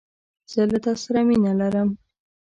زه 0.51 0.61
له 0.71 0.77
تاسره 0.85 1.21
مینه 1.27 1.51
لرم 1.59 1.89